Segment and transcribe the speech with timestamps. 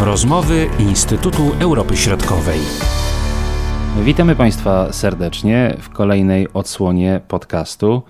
[0.00, 2.60] Rozmowy Instytutu Europy Środkowej.
[4.02, 8.02] Witamy Państwa serdecznie w kolejnej odsłonie podcastu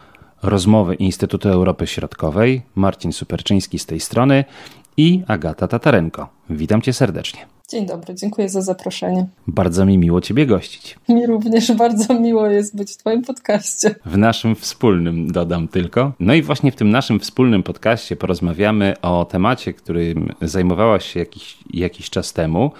[0.43, 2.63] Rozmowy Instytutu Europy Środkowej.
[2.75, 4.45] Marcin Superczyński z tej strony
[4.97, 6.29] i Agata Tatarenko.
[6.51, 7.58] Witam Cię serdecznie.
[7.71, 9.27] Dzień dobry, dziękuję za zaproszenie.
[9.47, 10.97] Bardzo mi miło Ciebie gościć.
[11.09, 13.95] Mi również bardzo miło jest być w Twoim podcaście.
[14.07, 16.13] W naszym wspólnym dodam tylko.
[16.21, 21.59] No i właśnie w tym naszym wspólnym podcaście porozmawiamy o temacie, którym zajmowałaś się jakiś,
[21.71, 22.71] jakiś czas temu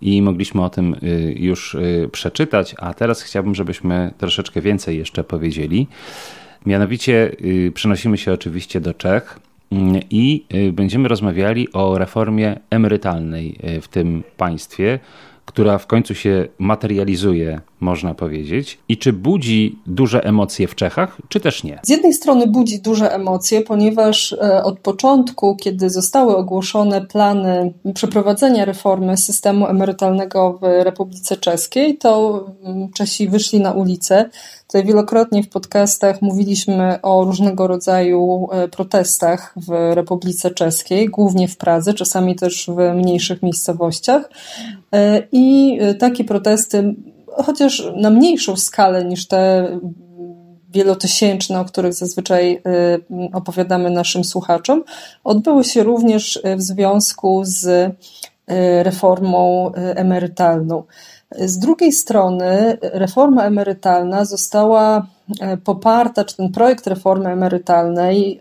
[0.00, 5.24] i mogliśmy o tym y, już y, przeczytać, a teraz chciałbym, żebyśmy troszeczkę więcej jeszcze
[5.24, 5.88] powiedzieli.
[6.66, 9.40] Mianowicie y, przenosimy się oczywiście do Czech
[10.10, 14.98] i będziemy rozmawiali o reformie emerytalnej w tym państwie,
[15.44, 21.40] która w końcu się materializuje, można powiedzieć, i czy budzi duże emocje w Czechach, czy
[21.40, 21.80] też nie?
[21.82, 28.64] Z jednej strony budzi duże emocje, ponieważ e, od początku, kiedy zostały ogłoszone plany przeprowadzenia
[28.64, 34.30] reformy systemu emerytalnego w Republice Czeskiej, to mm, Czesi wyszli na ulicę.
[34.66, 41.56] Tutaj wielokrotnie w podcastach mówiliśmy o różnego rodzaju e, protestach w Republice Czeskiej, głównie w
[41.56, 44.30] Pradze, czasami też w mniejszych miejscowościach.
[44.92, 46.94] E, I takie protesty
[47.44, 49.68] chociaż na mniejszą skalę niż te
[50.76, 54.84] wielotysięczne, o których zazwyczaj y, opowiadamy naszym słuchaczom,
[55.24, 57.92] odbyły się również w związku z y,
[58.82, 60.82] reformą y, emerytalną.
[61.30, 65.06] Z drugiej strony reforma emerytalna została
[65.64, 68.40] poparta, czy ten projekt reformy emerytalnej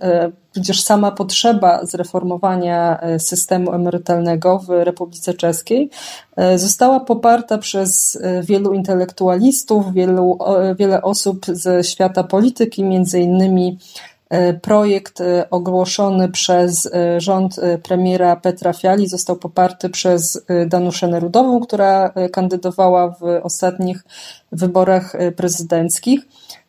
[0.55, 5.89] Przecież sama potrzeba zreformowania e, systemu emerytalnego w Republice Czeskiej
[6.35, 10.37] e, została poparta przez e, wielu intelektualistów, wielu,
[10.79, 13.77] wiele osób ze świata polityki, między innymi
[14.61, 23.23] Projekt ogłoszony przez rząd premiera Petra Fiali został poparty przez Danuszę Nerudową, która kandydowała w
[23.43, 24.03] ostatnich
[24.51, 26.19] wyborach prezydenckich.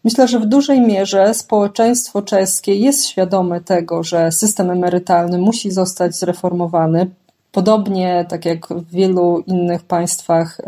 [0.05, 6.17] Myślę, że w dużej mierze społeczeństwo czeskie jest świadome tego, że system emerytalny musi zostać
[6.17, 7.11] zreformowany.
[7.53, 10.61] Podobnie tak jak w wielu innych państwach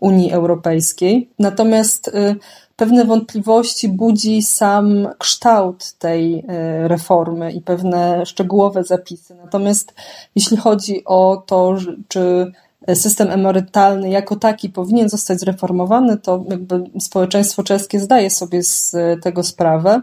[0.00, 1.28] Unii Europejskiej.
[1.38, 2.36] Natomiast y,
[2.76, 6.44] pewne wątpliwości budzi sam kształt tej y,
[6.88, 9.34] reformy i pewne szczegółowe zapisy.
[9.34, 9.94] Natomiast
[10.34, 11.76] jeśli chodzi o to,
[12.08, 12.52] czy
[12.94, 19.42] system emerytalny jako taki powinien zostać zreformowany, to jakby społeczeństwo czeskie zdaje sobie z tego
[19.42, 20.02] sprawę,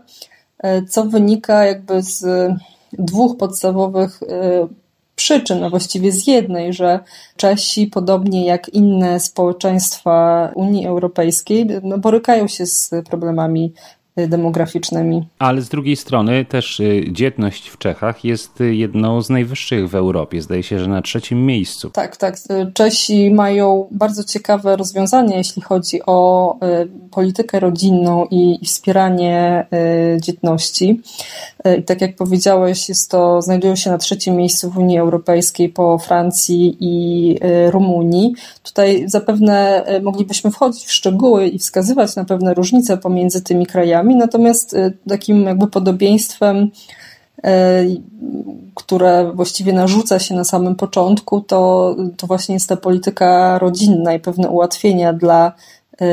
[0.89, 2.51] co wynika jakby z
[2.93, 4.67] dwóch podstawowych e,
[5.19, 6.99] przyczyn, a właściwie z jednej, że
[7.37, 13.73] Czesi, podobnie jak inne społeczeństwa Unii Europejskiej, no, borykają się z problemami
[14.27, 15.27] demograficznymi.
[15.39, 19.95] Ale z drugiej strony też y, dzietność w Czechach jest y, jedną z najwyższych w
[19.95, 20.41] Europie.
[20.41, 21.89] Zdaje się, że na trzecim miejscu.
[21.89, 22.35] Tak, tak.
[22.73, 29.65] Czesi mają bardzo ciekawe rozwiązania, jeśli chodzi o y, politykę rodzinną i wspieranie
[30.21, 31.01] dzietności.
[31.79, 35.97] I tak jak powiedziałeś, jest to, znajdują się na trzecim miejscu w Unii Europejskiej po
[35.97, 37.35] Francji i
[37.71, 38.33] Rumunii.
[38.63, 44.73] Tutaj zapewne moglibyśmy wchodzić w szczegóły i wskazywać na pewne różnice pomiędzy tymi krajami natomiast
[44.73, 48.01] y, takim jakby podobieństwem, y,
[48.75, 54.19] które właściwie narzuca się na samym początku, to, to właśnie jest ta polityka rodzinna i
[54.19, 55.51] pewne ułatwienia dla
[56.01, 56.05] y,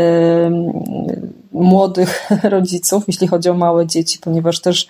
[1.61, 4.89] młodych rodziców, jeśli chodzi o małe dzieci, ponieważ też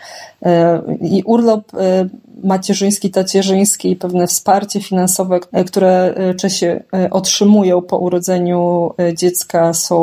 [1.00, 1.72] i urlop
[2.44, 6.66] macierzyński, tacierzyński i pewne wsparcie finansowe, które Czesi
[7.10, 9.96] otrzymują po urodzeniu dziecka są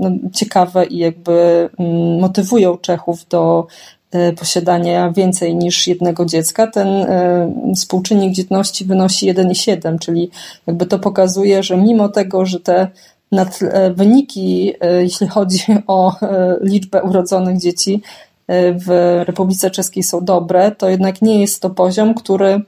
[0.00, 3.66] no, ciekawe i jakby mm, motywują Czechów do
[4.12, 10.30] e, posiadania więcej niż jednego dziecka, ten e, współczynnik dzietności wynosi 1,7, czyli
[10.66, 12.88] jakby to pokazuje, że mimo tego, że te
[13.32, 16.12] e, wyniki, jeśli chodzi o
[16.60, 18.02] liczbę urodzonych dzieci,
[18.86, 22.60] w Republice Czeskiej są dobre, to jednak nie jest to poziom, który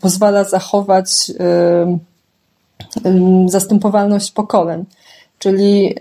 [0.00, 1.32] pozwala zachować
[3.46, 4.84] zastępowalność pokoleń.
[5.38, 5.94] Czyli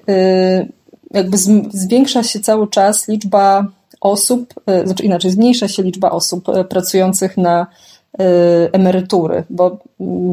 [1.11, 1.37] jakby
[1.73, 3.67] zwiększa się cały czas liczba
[4.01, 4.53] osób,
[4.85, 7.67] znaczy inaczej, zmniejsza się liczba osób pracujących na
[8.71, 9.77] emerytury, bo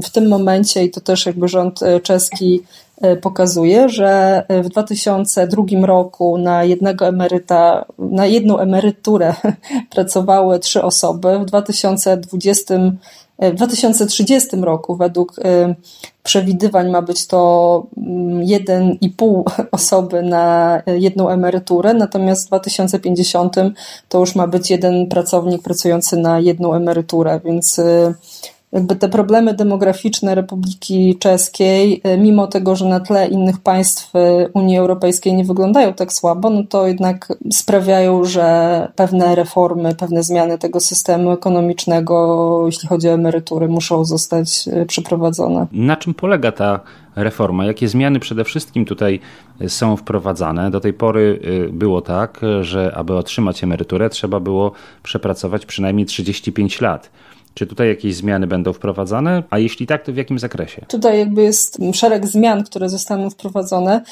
[0.03, 2.63] w tym momencie, i to też jakby rząd czeski
[3.03, 9.35] E, pokazuje, że w 2002 roku na jednego emeryta, na jedną emeryturę
[9.95, 11.39] pracowały trzy osoby.
[11.39, 12.93] W 2020 e,
[13.51, 15.75] w 2030 roku według e,
[16.23, 23.57] przewidywań ma być to 1,5 mm, osoby na jedną emeryturę, natomiast w 2050
[24.09, 27.81] to już ma być jeden pracownik pracujący na jedną emeryturę, więc
[28.73, 34.13] jakby te problemy demograficzne Republiki Czeskiej, mimo tego, że na tle innych państw
[34.55, 40.59] Unii Europejskiej nie wyglądają tak słabo, no to jednak sprawiają, że pewne reformy, pewne zmiany
[40.59, 45.67] tego systemu ekonomicznego, jeśli chodzi o emerytury, muszą zostać przeprowadzone.
[45.73, 46.81] Na czym polega ta
[47.17, 47.67] reforma?
[47.67, 49.21] Jakie zmiany przede wszystkim tutaj
[49.69, 50.71] są wprowadzane?
[50.71, 51.41] Do tej pory
[51.73, 54.73] było tak, że aby otrzymać emeryturę, trzeba było
[55.03, 57.11] przepracować przynajmniej 35 lat.
[57.55, 59.43] Czy tutaj jakieś zmiany będą wprowadzane?
[59.51, 60.85] A jeśli tak, to w jakim zakresie?
[60.89, 64.03] Tutaj jakby jest szereg zmian, które zostaną wprowadzone.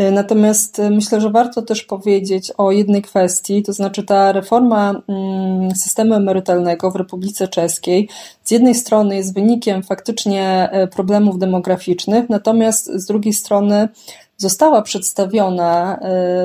[0.00, 5.02] Y, natomiast y, myślę, że warto też powiedzieć o jednej kwestii, to znaczy ta reforma
[5.08, 8.08] mm, systemu emerytalnego w Republice Czeskiej
[8.44, 13.88] z jednej strony jest wynikiem faktycznie y, problemów demograficznych, natomiast z drugiej strony
[14.36, 16.00] została przedstawiona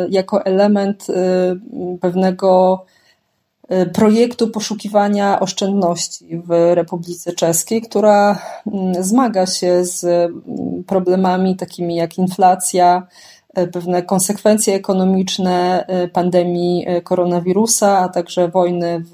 [0.09, 1.07] jako element
[2.01, 2.85] pewnego
[3.93, 12.17] projektu poszukiwania oszczędności w Republice Czeskiej, która mm, zmaga się z mm, problemami takimi jak
[12.17, 13.07] inflacja,
[13.53, 19.03] E, pewne konsekwencje ekonomiczne e, pandemii koronawirusa, a także wojny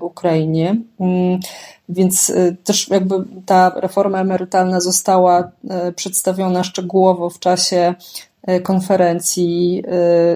[0.00, 0.76] Ukrainie.
[1.00, 1.40] Mm,
[1.88, 2.32] więc
[2.64, 3.14] też jakby
[3.46, 5.50] ta reforma emerytalna została
[5.96, 7.94] przedstawiona szczegółowo w czasie
[8.62, 9.82] konferencji,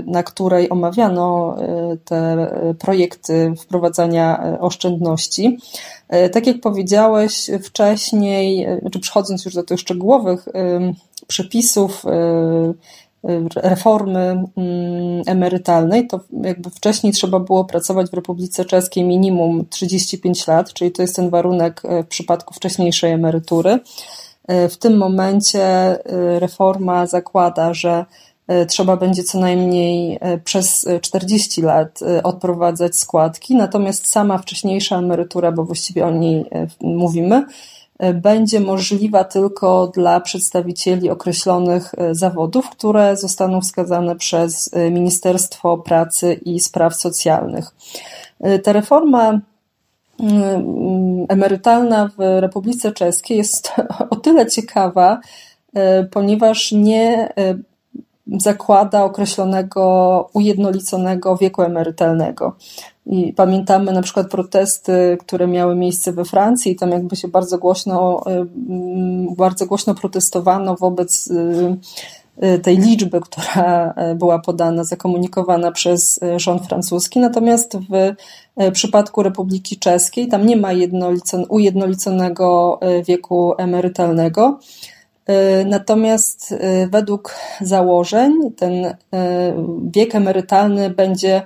[0.06, 1.56] na której omawiano
[2.04, 5.58] te projekty wprowadzania oszczędności.
[6.32, 10.48] Tak jak powiedziałeś wcześniej, czy przechodząc już do tych szczegółowych
[11.26, 12.04] przepisów,
[13.56, 20.72] reformy mm, emerytalnej, to jakby wcześniej trzeba było pracować w Republice Czeskiej minimum 35 lat,
[20.72, 23.78] czyli to jest ten warunek w przypadku wcześniejszej emerytury.
[24.48, 25.98] E, w tym momencie e,
[26.40, 28.04] reforma zakłada, że
[28.68, 36.06] trzeba będzie co najmniej przez 40 lat odprowadzać składki, natomiast sama wcześniejsza emerytura, bo właściwie
[36.06, 36.44] o niej
[36.80, 37.44] mówimy,
[38.14, 46.34] będzie możliwa tylko dla przedstawicieli określonych e, zawodów, które zostaną wskazane przez e, Ministerstwo Pracy
[46.44, 47.74] i Spraw Socjalnych.
[48.40, 49.40] E, ta reforma
[51.28, 53.72] emerytalna w Republice Czeskiej jest
[54.10, 55.20] o tyle ciekawa,
[56.10, 57.32] ponieważ nie
[58.36, 62.56] zakłada określonego ujednoliconego wieku emerytalnego.
[63.06, 68.22] I pamiętamy na przykład protesty, które miały miejsce we Francji, tam jakby się bardzo głośno,
[68.26, 71.32] mm, bardzo głośno protestowano wobec
[72.62, 77.20] tej liczby, która była podana, zakomunikowana przez rząd francuski.
[77.20, 78.14] Natomiast w
[78.72, 80.68] przypadku Republiki Czeskiej tam nie ma
[81.48, 84.58] ujednoliconego wieku emerytalnego.
[85.66, 86.54] Natomiast
[86.90, 88.96] według założeń ten
[89.94, 91.42] wiek emerytalny będzie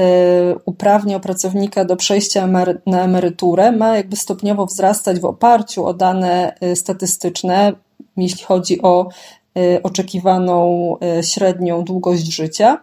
[0.00, 2.48] Y, uprawniał pracownika do przejścia
[2.86, 7.72] na emeryturę, ma jakby stopniowo wzrastać w oparciu o dane y, statystyczne,
[8.16, 9.45] jeśli chodzi o y,
[9.82, 12.82] oczekiwaną średnią długość życia.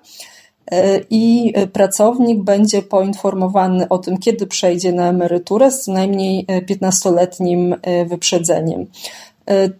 [1.10, 7.76] I pracownik będzie poinformowany o tym, kiedy przejdzie na emeryturę z co najmniej 15-letnim
[8.06, 8.86] wyprzedzeniem.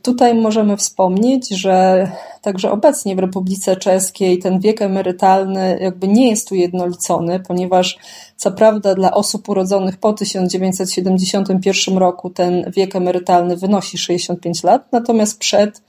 [0.02, 2.08] Tutaj możemy wspomnieć, że
[2.42, 7.98] także obecnie w Republice Czeskiej ten wiek emerytalny jakby nie jest ujednolicony, ponieważ
[8.36, 15.40] co prawda dla osób urodzonych po 1971 roku ten wiek emerytalny wynosi 65 lat, natomiast
[15.40, 15.82] przed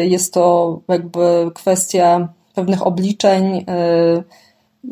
[0.00, 4.22] jest to jakby kwestia pewnych obliczeń, e,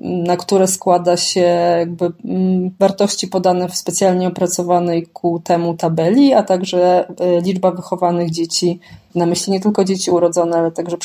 [0.03, 1.41] na które składa się
[1.79, 8.31] jakby mm, wartości podane w specjalnie opracowanej ku temu tabeli, a także e, liczba wychowanych
[8.31, 8.81] dzieci,
[9.15, 10.97] na myśli nie tylko dzieci urodzone, ale także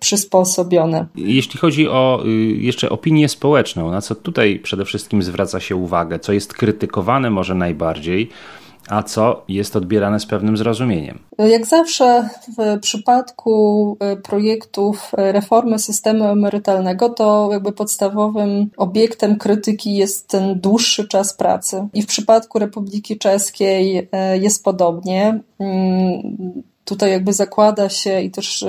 [0.00, 1.06] przysposobione.
[1.16, 6.18] Jeśli chodzi o y, jeszcze opinię społeczną, na co tutaj przede wszystkim zwraca się uwagę,
[6.18, 8.30] co jest krytykowane może najbardziej,
[8.88, 11.18] a co jest odbierane z pewnym zrozumieniem.
[11.38, 19.94] Jak zawsze w przypadku e, projektów e, reformy systemu emerytalnego, to jakby podstawowym obiektem krytyki
[19.94, 21.88] jest ten dłuższy czas pracy.
[21.94, 25.40] I w przypadku Republiki Czeskiej e, jest podobnie.
[25.58, 28.64] Mm, tutaj jakby zakłada się i też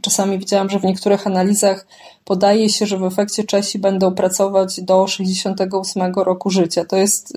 [0.00, 1.86] czasami widziałam, że w niektórych analizach
[2.24, 6.84] podaje się, że w efekcie Czesi będą pracować do 68 roku życia.
[6.84, 7.36] To jest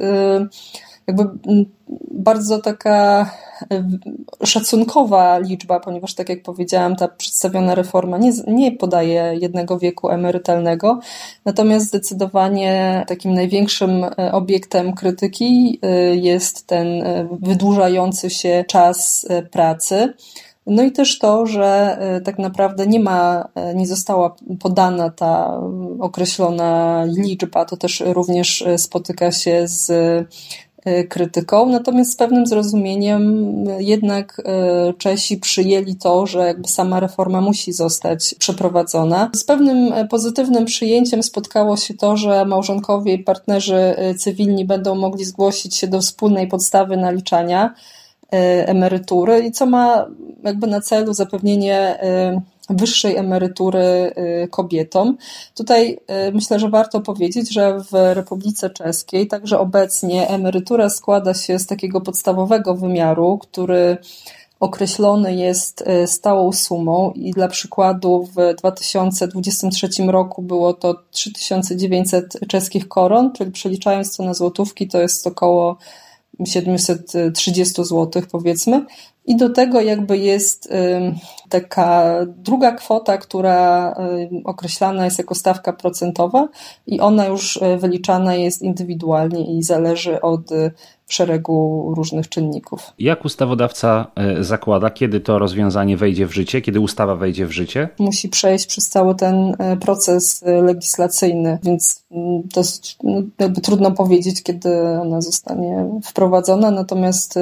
[1.08, 1.66] jakby mm,
[2.12, 3.30] bardzo taka
[4.44, 11.00] szacunkowa liczba, ponieważ tak jak powiedziałam, ta przedstawiona reforma nie, nie podaje jednego wieku emerytalnego,
[11.46, 16.88] natomiast zdecydowanie takim największym y, obiektem krytyki y, jest ten
[17.42, 20.14] wydłużający się czas pracy.
[20.68, 25.62] No i też to, że tak naprawdę nie ma, nie została podana ta
[26.00, 29.92] określona liczba, to też również spotyka się z
[31.10, 34.42] krytyką, natomiast z pewnym zrozumieniem jednak
[34.98, 39.30] Czesi przyjęli to, że jakby sama reforma musi zostać przeprowadzona.
[39.36, 45.76] Z pewnym pozytywnym przyjęciem spotkało się to, że małżonkowie i partnerzy cywilni będą mogli zgłosić
[45.76, 47.74] się do wspólnej podstawy naliczania
[48.66, 50.06] emerytury i co ma
[50.44, 52.00] jakby na celu zapewnienie
[52.74, 54.14] wyższej emerytury
[54.44, 55.18] y, kobietom.
[55.56, 61.60] Tutaj y, myślę, że warto powiedzieć, że w Republice Czeskiej także obecnie emerytura składa się
[61.60, 63.98] z takiego podstawowego wymiaru, który
[64.60, 72.88] określony jest y, stałą sumą i dla przykładu w 2023 roku było to 3900 czeskich
[72.88, 75.78] koron, czyli przeliczając to na złotówki to jest około
[76.46, 78.86] 730 zł powiedzmy.
[79.26, 80.70] I do tego jakby jest
[81.50, 83.96] taka druga kwota, która
[84.46, 86.48] określana jest jako stawka procentowa
[86.88, 90.52] i ona już y, wyliczana jest indywidualnie i zależy od
[91.14, 92.94] szeregu różnych czynników.
[93.00, 97.90] Jak ustawodawca e, zakłada, kiedy to rozwiązanie wejdzie w życie, kiedy ustawa wejdzie w życie?
[98.00, 103.92] Musi przejść przez cały ten e, proces e, legislacyjny, więc mm, dosyć no, jakby trudno
[103.92, 104.70] powiedzieć, kiedy
[105.02, 107.40] ona zostanie wprowadzona, natomiast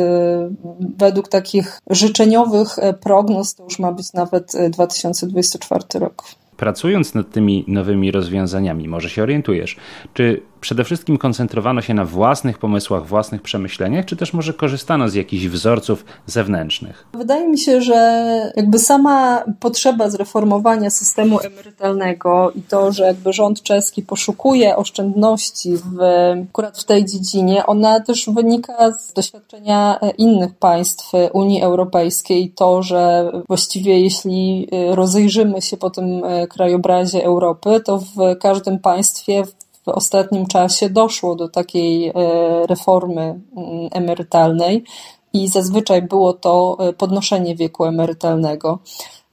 [0.98, 6.24] według takich życzeniowych prognoz to już ma być nawet 2024 rok
[6.60, 9.76] pracując nad tymi nowymi rozwiązaniami, może się orientujesz,
[10.14, 15.14] czy przede wszystkim koncentrowano się na własnych pomysłach, własnych przemyśleniach, czy też może korzystano z
[15.14, 17.08] jakichś wzorców zewnętrznych?
[17.14, 23.64] Wydaje mi się, że jakby sama potrzeba zreformowania systemu emerytalnego i to, że jakby rząd
[23.64, 26.02] czeski poszukuje oszczędności w,
[26.50, 32.52] akurat w tej dziedzinie, ona też wynika z doświadczenia innych państw Unii Europejskiej.
[32.56, 39.44] To, że właściwie jeśli rozejrzymy się po tym krajobrazie Europy, to w każdym państwie
[39.86, 42.14] w ostatnim czasie doszło do takiej e,
[42.68, 44.84] reformy mm, emerytalnej
[45.34, 48.80] i zazwyczaj było to e, podnoszenie wieku emerytalnego.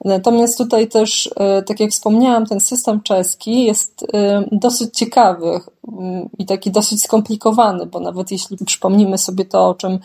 [0.05, 4.07] Natomiast tutaj też, e, tak jak wspomniałam, ten system czeski jest
[4.53, 9.99] dosyć ciekawy mm, i taki dosyć skomplikowany, bo nawet jeśli przypomnimy sobie to, o czym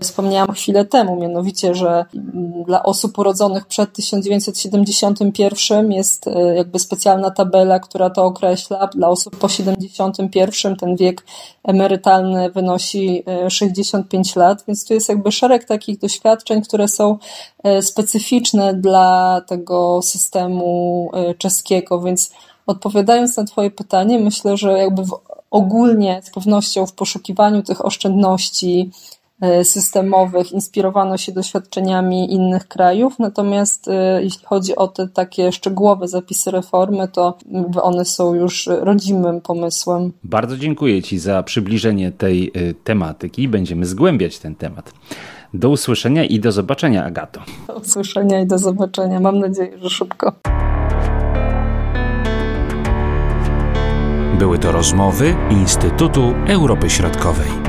[0.00, 7.30] wspomniałam chwilę temu, mianowicie, że mm, dla osób urodzonych przed 1971 jest e, jakby specjalna
[7.30, 8.86] tabela, która to określa.
[8.86, 11.24] Dla osób po 71 ten wiek
[11.64, 17.18] emerytalny wynosi 65 e, lat, więc tu jest jakby szereg takich doświadczeń, które są
[17.80, 22.30] specyficzne dla tego systemu czeskiego, więc
[22.66, 28.90] odpowiadając na Twoje pytanie, myślę, że jakby w, ogólnie z pewnością w poszukiwaniu tych oszczędności,
[28.90, 29.17] E,
[29.62, 36.50] systemowych inspirowano się doświadczeniami innych krajów, natomiast e, jeśli chodzi o te takie szczegółowe zapisy
[36.50, 37.38] reformy, to
[37.82, 40.12] one są już rodzimym pomysłem.
[40.24, 43.48] Bardzo dziękuję Ci za przybliżenie tej e, tematyki.
[43.48, 44.92] Będziemy zgłębiać ten temat.
[45.54, 47.40] Do usłyszenia i do zobaczenia, Agato.
[47.66, 49.20] Do usłyszenia i do zobaczenia.
[49.20, 50.32] Mam nadzieję, że szybko.
[54.38, 57.67] Były to rozmowy Instytutu Europy Środkowej.